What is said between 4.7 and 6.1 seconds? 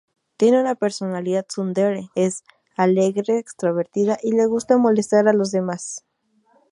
molestar a los demás.